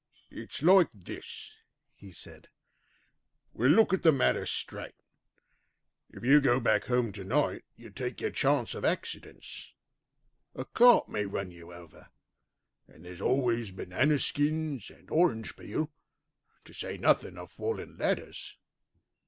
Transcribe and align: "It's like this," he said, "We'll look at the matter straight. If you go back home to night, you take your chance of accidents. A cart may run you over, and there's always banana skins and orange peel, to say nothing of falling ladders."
"It's 0.31 0.63
like 0.63 0.87
this," 0.95 1.55
he 1.93 2.11
said, 2.11 2.49
"We'll 3.53 3.69
look 3.69 3.93
at 3.93 4.01
the 4.01 4.11
matter 4.11 4.47
straight. 4.47 4.95
If 6.09 6.25
you 6.25 6.41
go 6.41 6.59
back 6.59 6.85
home 6.85 7.11
to 7.11 7.23
night, 7.23 7.65
you 7.75 7.91
take 7.91 8.19
your 8.19 8.31
chance 8.31 8.73
of 8.73 8.83
accidents. 8.83 9.75
A 10.55 10.65
cart 10.65 11.07
may 11.07 11.27
run 11.27 11.51
you 11.51 11.71
over, 11.71 12.09
and 12.87 13.05
there's 13.05 13.21
always 13.21 13.69
banana 13.69 14.17
skins 14.17 14.89
and 14.89 15.07
orange 15.11 15.55
peel, 15.55 15.91
to 16.65 16.73
say 16.73 16.97
nothing 16.97 17.37
of 17.37 17.51
falling 17.51 17.97
ladders." 17.99 18.57